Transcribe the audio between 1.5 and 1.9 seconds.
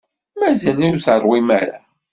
ara?